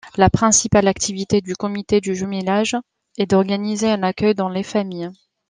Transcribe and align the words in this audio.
La 0.17 0.31
principale 0.31 0.87
activité 0.87 1.41
du 1.41 1.55
Comité 1.55 2.01
de 2.01 2.11
jumelage 2.13 2.75
est 3.19 3.27
d’organiser 3.29 3.87
un 3.91 4.01
accueil 4.01 4.33
dans 4.33 4.49
les 4.49 4.63
familles. 4.63 5.11